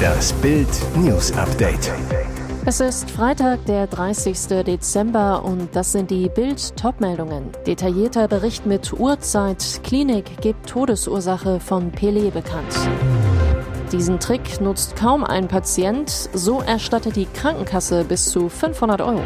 [0.00, 1.92] Das Bild News Update.
[2.66, 4.64] Es ist Freitag, der 30.
[4.64, 7.50] Dezember und das sind die Bild Topmeldungen.
[7.66, 9.80] Detaillierter Bericht mit Uhrzeit.
[9.82, 12.76] Klinik gibt Todesursache von Pelé bekannt.
[13.92, 19.22] Diesen Trick nutzt kaum ein Patient, so erstattet die Krankenkasse bis zu 500 Euro.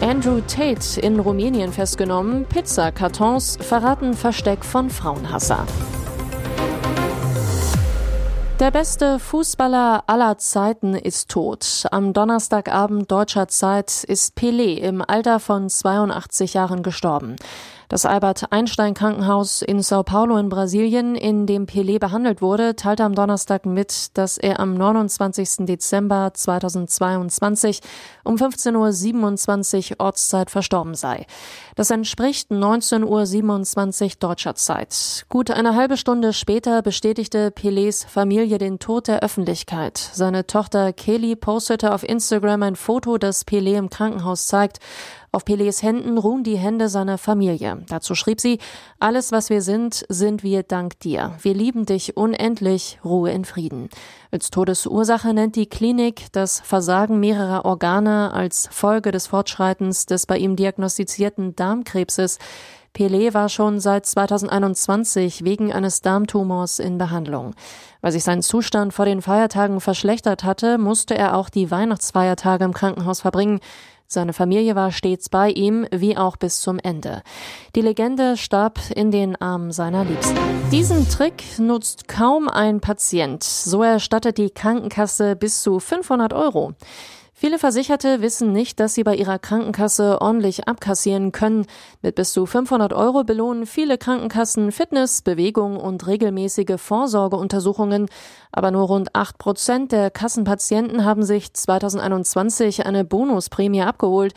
[0.00, 5.64] Andrew Tate in Rumänien festgenommen, Pizzakartons verraten Versteck von Frauenhasser.
[8.62, 11.84] Der beste Fußballer aller Zeiten ist tot.
[11.90, 17.34] Am Donnerstagabend deutscher Zeit ist Pelé im Alter von 82 Jahren gestorben.
[17.92, 23.04] Das Albert Einstein Krankenhaus in Sao Paulo in Brasilien, in dem Pelé behandelt wurde, teilte
[23.04, 25.66] am Donnerstag mit, dass er am 29.
[25.66, 27.80] Dezember 2022
[28.24, 31.26] um 15.27 Uhr Ortszeit verstorben sei.
[31.76, 35.26] Das entspricht 19.27 Uhr deutscher Zeit.
[35.28, 39.98] Gut eine halbe Stunde später bestätigte Pelés Familie den Tod der Öffentlichkeit.
[39.98, 44.78] Seine Tochter Kelly postete auf Instagram ein Foto, das Pelé im Krankenhaus zeigt.
[45.34, 47.86] Auf Pelés Händen ruhen die Hände seiner Familie.
[47.88, 48.58] Dazu schrieb sie,
[49.00, 51.38] alles was wir sind, sind wir dank dir.
[51.40, 53.88] Wir lieben dich unendlich, Ruhe in Frieden.
[54.30, 60.36] Als Todesursache nennt die Klinik das Versagen mehrerer Organe als Folge des Fortschreitens des bei
[60.36, 62.38] ihm diagnostizierten Darmkrebses.
[62.94, 67.54] Pelé war schon seit 2021 wegen eines Darmtumors in Behandlung.
[68.02, 72.74] Weil sich sein Zustand vor den Feiertagen verschlechtert hatte, musste er auch die Weihnachtsfeiertage im
[72.74, 73.60] Krankenhaus verbringen.
[74.12, 77.22] Seine Familie war stets bei ihm, wie auch bis zum Ende.
[77.74, 80.36] Die Legende starb in den Armen seiner Liebsten.
[80.70, 83.42] Diesen Trick nutzt kaum ein Patient.
[83.42, 86.74] So erstattet die Krankenkasse bis zu 500 Euro.
[87.44, 91.66] Viele Versicherte wissen nicht, dass sie bei ihrer Krankenkasse ordentlich abkassieren können.
[92.00, 98.06] Mit bis zu 500 Euro belohnen viele Krankenkassen Fitness, Bewegung und regelmäßige Vorsorgeuntersuchungen.
[98.52, 104.34] Aber nur rund 8 Prozent der Kassenpatienten haben sich 2021 eine Bonusprämie abgeholt.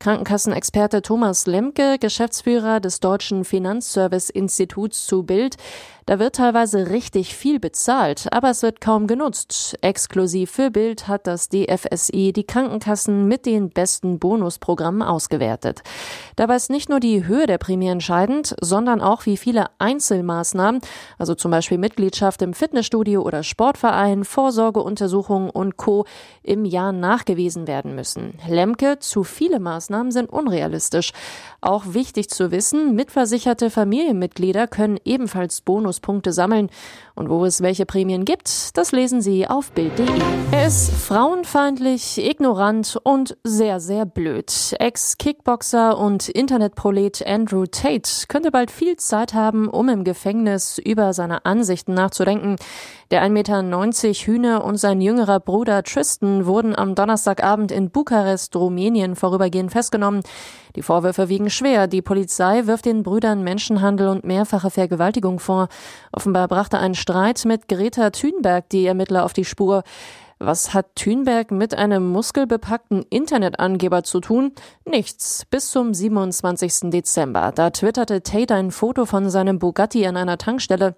[0.00, 5.56] Krankenkassenexperte Thomas Lemke, Geschäftsführer des Deutschen Finanzservice-Instituts zu Bild.
[6.08, 9.76] Da wird teilweise richtig viel bezahlt, aber es wird kaum genutzt.
[9.82, 15.82] Exklusiv für Bild hat das DFSI die Krankenkassen mit den besten Bonusprogrammen ausgewertet.
[16.34, 20.80] Dabei ist nicht nur die Höhe der Prämie entscheidend, sondern auch wie viele Einzelmaßnahmen,
[21.18, 26.06] also zum Beispiel Mitgliedschaft im Fitnessstudio oder Sportverein, Vorsorgeuntersuchungen und Co.
[26.42, 28.38] im Jahr nachgewiesen werden müssen.
[28.48, 31.12] Lemke, zu viele Maßnahmen sind unrealistisch.
[31.60, 35.60] Auch wichtig zu wissen, mitversicherte Familienmitglieder können ebenfalls
[35.98, 36.70] Bonuspunkte sammeln.
[37.14, 40.06] Und wo es welche Prämien gibt, das lesen Sie auf Bild.de.
[40.52, 44.76] Er ist frauenfeindlich, ignorant und sehr, sehr blöd.
[44.78, 51.44] Ex-Kickboxer und Internetprolet Andrew Tate könnte bald viel Zeit haben, um im Gefängnis über seine
[51.44, 52.56] Ansichten nachzudenken.
[53.10, 53.62] Der 1,90 Meter
[54.26, 60.20] Hühne und sein jüngerer Bruder Tristan wurden am Donnerstagabend in Bukarest, Rumänien, vorübergehend festgenommen.
[60.76, 61.86] Die Vorwürfe wiegen schwer.
[61.88, 65.68] Die Polizei wirft den Brüdern Menschenhandel und mehrfache Vergewaltigung vor.
[66.12, 69.82] Offenbar brachte ein Streit mit Greta Thunberg die Ermittler auf die Spur.
[70.40, 74.52] Was hat Thünberg mit einem muskelbepackten Internetangeber zu tun?
[74.84, 75.44] Nichts.
[75.50, 76.90] Bis zum 27.
[76.90, 77.50] Dezember.
[77.52, 80.94] Da twitterte Tate ein Foto von seinem Bugatti an einer Tankstelle.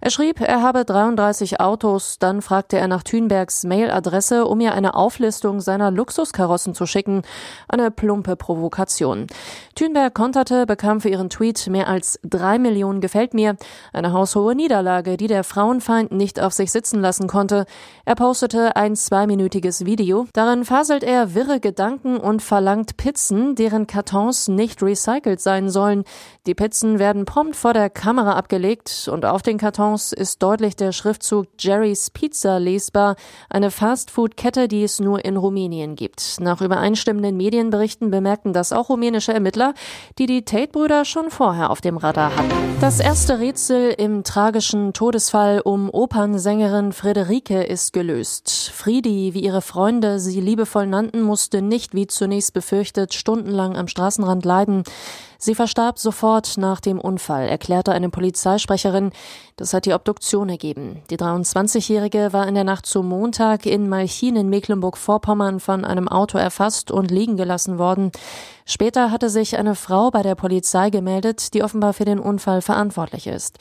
[0.00, 2.20] Er schrieb, er habe 33 Autos.
[2.20, 7.22] Dann fragte er nach Thünbergs Mailadresse, um ihr eine Auflistung seiner Luxuskarossen zu schicken.
[7.68, 9.26] Eine plumpe Provokation.
[9.74, 13.56] Thünberg konterte, bekam für ihren Tweet mehr als drei Millionen gefällt mir.
[13.92, 17.66] Eine haushohe Niederlage, die der Frauenfeind nicht auf sich sitzen lassen konnte.
[18.04, 20.26] Er postete ein zweiminütiges Video.
[20.34, 26.04] Darin faselt er wirre Gedanken und verlangt Pizzen, deren Kartons nicht recycelt sein sollen.
[26.46, 30.92] Die Pizzen werden prompt vor der Kamera abgelegt und auf den Kartons ist deutlich der
[30.92, 33.16] Schriftzug Jerry's Pizza lesbar,
[33.48, 36.38] eine Fastfood-Kette, die es nur in Rumänien gibt.
[36.40, 39.72] Nach übereinstimmenden Medienberichten bemerkten das auch rumänische Ermittler,
[40.18, 42.50] die die Tate-Brüder schon vorher auf dem Radar hatten.
[42.82, 48.73] Das erste Rätsel im tragischen Todesfall um Opernsängerin Friederike ist gelöst.
[48.74, 54.44] Friedi, wie ihre Freunde sie liebevoll nannten, musste nicht, wie zunächst befürchtet, stundenlang am Straßenrand
[54.44, 54.82] leiden.
[55.38, 59.10] Sie verstarb sofort nach dem Unfall, erklärte eine Polizeisprecherin.
[59.56, 61.02] Das hat die Obduktion ergeben.
[61.10, 66.38] Die 23-Jährige war in der Nacht zum Montag in Malchin in Mecklenburg-Vorpommern von einem Auto
[66.38, 68.10] erfasst und liegen gelassen worden.
[68.66, 73.26] Später hatte sich eine Frau bei der Polizei gemeldet, die offenbar für den Unfall verantwortlich
[73.26, 73.58] ist.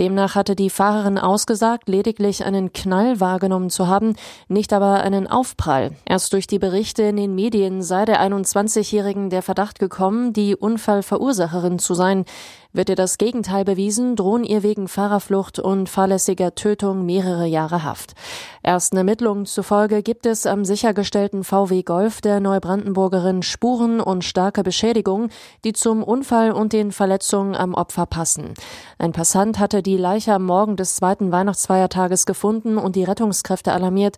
[0.00, 4.16] Demnach hatte die Fahrerin ausgesagt, lediglich einen Knall wahrgenommen zu haben,
[4.48, 5.92] nicht aber einen Aufprall.
[6.04, 11.04] Erst durch die Berichte in den Medien sei der 21-Jährigen der Verdacht gekommen, die Unfall
[11.10, 12.24] Verursacherin zu sein.
[12.72, 18.14] Wird ihr das Gegenteil bewiesen, drohen ihr wegen Fahrerflucht und fahrlässiger Tötung mehrere Jahre Haft.
[18.62, 25.30] Ersten Ermittlungen zufolge gibt es am sichergestellten VW Golf der Neubrandenburgerin Spuren und starke Beschädigungen,
[25.64, 28.54] die zum Unfall und den Verletzungen am Opfer passen.
[28.98, 34.16] Ein Passant hatte die Leiche am Morgen des zweiten Weihnachtsfeiertages gefunden und die Rettungskräfte alarmiert.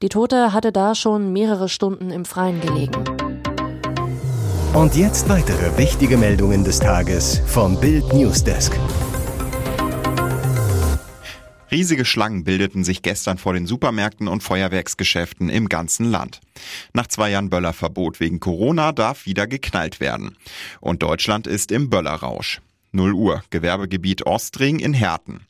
[0.00, 3.29] Die Tote hatte da schon mehrere Stunden im Freien gelegen.
[4.72, 8.72] Und jetzt weitere wichtige Meldungen des Tages vom Bild Newsdesk.
[11.72, 16.40] Riesige Schlangen bildeten sich gestern vor den Supermärkten und Feuerwerksgeschäften im ganzen Land.
[16.92, 20.36] Nach zwei Jahren Böllerverbot wegen Corona darf wieder geknallt werden.
[20.80, 22.60] Und Deutschland ist im Böllerrausch.
[22.92, 25.46] 0 Uhr, Gewerbegebiet Ostring in Herten.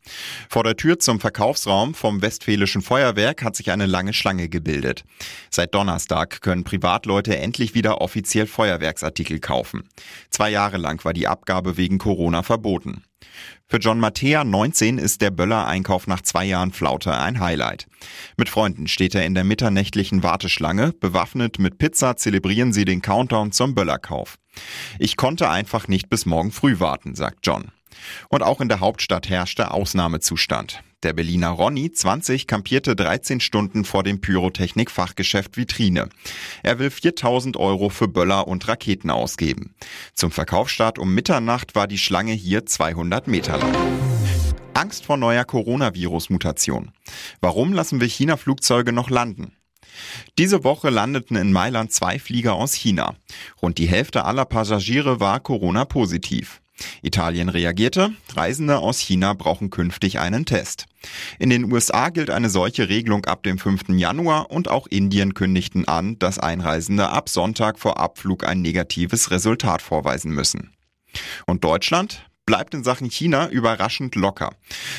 [0.48, 5.04] Vor der Tür zum Verkaufsraum vom Westfälischen Feuerwerk hat sich eine lange Schlange gebildet.
[5.50, 9.88] Seit Donnerstag können Privatleute endlich wieder offiziell Feuerwerksartikel kaufen.
[10.30, 13.04] Zwei Jahre lang war die Abgabe wegen Corona verboten.
[13.66, 17.86] Für John Mattea, 19, ist der Böller-Einkauf nach zwei Jahren Flaute ein Highlight.
[18.36, 20.92] Mit Freunden steht er in der mitternächtlichen Warteschlange.
[20.92, 24.38] Bewaffnet mit Pizza zelebrieren sie den Countdown zum Böllerkauf.
[24.98, 27.70] Ich konnte einfach nicht bis morgen früh warten, sagt John.
[28.28, 30.82] Und auch in der Hauptstadt herrschte Ausnahmezustand.
[31.02, 36.10] Der Berliner Ronny, 20, kampierte 13 Stunden vor dem Pyrotechnik-Fachgeschäft Vitrine.
[36.62, 39.74] Er will 4000 Euro für Böller und Raketen ausgeben.
[40.12, 43.74] Zum Verkaufsstart um Mitternacht war die Schlange hier 200 Meter lang.
[44.74, 46.92] Angst vor neuer Coronavirus-Mutation.
[47.40, 49.52] Warum lassen wir China-Flugzeuge noch landen?
[50.38, 53.14] Diese Woche landeten in Mailand zwei Flieger aus China.
[53.60, 56.60] Rund die Hälfte aller Passagiere war Corona-positiv.
[57.02, 60.86] Italien reagierte, Reisende aus China brauchen künftig einen Test.
[61.38, 63.88] In den USA gilt eine solche Regelung ab dem 5.
[63.90, 69.82] Januar und auch Indien kündigten an, dass Einreisende ab Sonntag vor Abflug ein negatives Resultat
[69.82, 70.72] vorweisen müssen.
[71.46, 72.29] Und Deutschland?
[72.50, 74.50] Bleibt in Sachen China überraschend locker.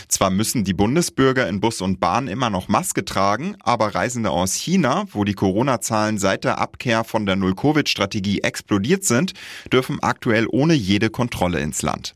[0.08, 4.54] Zwar müssen die Bundesbürger in Bus und Bahn immer noch Maske tragen, aber Reisende aus
[4.54, 9.34] China, wo die Corona-Zahlen seit der Abkehr von der Null-Covid-Strategie explodiert sind,
[9.70, 12.16] dürfen aktuell ohne jede Kontrolle ins Land.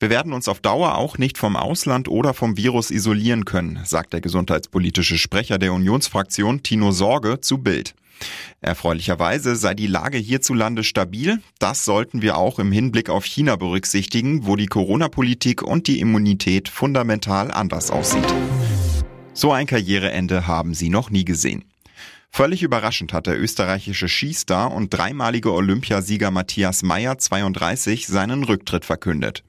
[0.00, 4.12] Wir werden uns auf Dauer auch nicht vom Ausland oder vom Virus isolieren können, sagt
[4.12, 7.94] der gesundheitspolitische Sprecher der Unionsfraktion Tino Sorge zu Bild.
[8.60, 11.40] Erfreulicherweise sei die Lage hierzulande stabil.
[11.58, 16.68] Das sollten wir auch im Hinblick auf China berücksichtigen, wo die Corona-Politik und die Immunität
[16.68, 18.32] fundamental anders aussieht.
[19.32, 21.64] So ein Karriereende haben sie noch nie gesehen.
[22.30, 29.44] Völlig überraschend hat der österreichische Skistar und dreimalige Olympiasieger Matthias Meyer 32 seinen Rücktritt verkündet.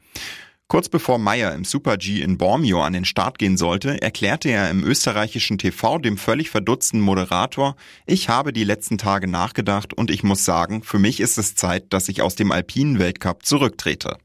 [0.68, 4.84] Kurz bevor Meyer im Super-G in Bormio an den Start gehen sollte, erklärte er im
[4.84, 7.76] österreichischen TV dem völlig verdutzten Moderator,
[8.08, 11.94] ich habe die letzten Tage nachgedacht und ich muss sagen, für mich ist es Zeit,
[11.94, 14.18] dass ich aus dem alpinen Weltcup zurücktrete.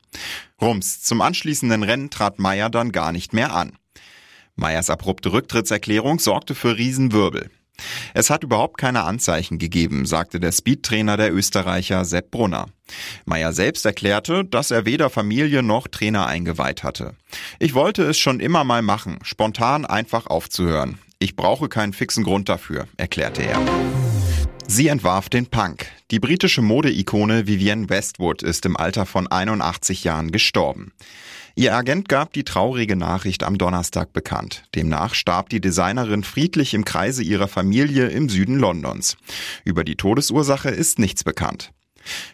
[0.63, 3.77] Rums, zum anschließenden Rennen trat Meyer dann gar nicht mehr an.
[4.57, 7.51] Meyers abrupte Rücktrittserklärung sorgte für Riesenwirbel.
[8.15, 12.67] Es hat überhaupt keine Anzeichen gegeben, sagte der Speedtrainer der Österreicher Sepp Brunner.
[13.25, 17.15] Meyer selbst erklärte, dass er weder Familie noch Trainer eingeweiht hatte.
[17.59, 20.99] Ich wollte es schon immer mal machen, spontan einfach aufzuhören.
[21.19, 23.61] Ich brauche keinen fixen Grund dafür, erklärte er.
[24.67, 25.87] Sie entwarf den Punk.
[26.11, 30.93] Die britische Modeikone Vivienne Westwood ist im Alter von 81 Jahren gestorben.
[31.57, 34.65] Ihr Agent gab die traurige Nachricht am Donnerstag bekannt.
[34.75, 39.17] Demnach starb die Designerin friedlich im Kreise ihrer Familie im Süden Londons.
[39.65, 41.73] Über die Todesursache ist nichts bekannt.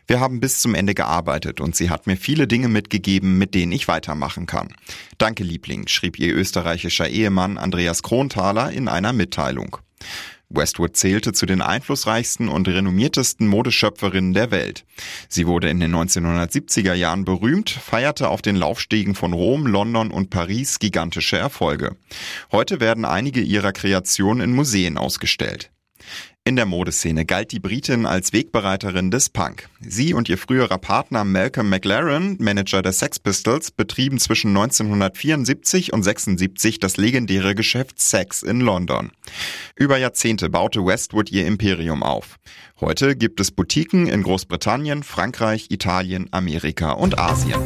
[0.06, 3.72] Wir haben bis zum Ende gearbeitet und sie hat mir viele Dinge mitgegeben, mit denen
[3.72, 4.74] ich weitermachen kann.
[5.18, 9.78] Danke, Liebling, schrieb ihr österreichischer Ehemann Andreas Kronthaler in einer Mitteilung.
[10.48, 14.84] Westwood zählte zu den einflussreichsten und renommiertesten Modeschöpferinnen der Welt.
[15.28, 20.30] Sie wurde in den 1970er Jahren berühmt, feierte auf den Laufstegen von Rom, London und
[20.30, 21.96] Paris gigantische Erfolge.
[22.52, 25.72] Heute werden einige ihrer Kreationen in Museen ausgestellt.
[26.46, 29.68] In der Modeszene galt die Britin als Wegbereiterin des Punk.
[29.80, 36.04] Sie und ihr früherer Partner Malcolm McLaren, Manager der Sex Pistols, betrieben zwischen 1974 und
[36.04, 39.10] 76 das legendäre Geschäft Sex in London.
[39.74, 42.36] Über Jahrzehnte baute Westwood ihr Imperium auf.
[42.80, 47.58] Heute gibt es Boutiquen in Großbritannien, Frankreich, Italien, Amerika und Asien.